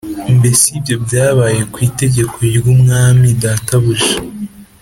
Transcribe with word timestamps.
Mbese 0.37 0.63
ibyo 0.77 0.95
byabaye 1.05 1.61
ku 1.71 1.77
itegeko 1.89 2.35
ry’umwami 2.59 3.27
databuja 3.41 4.13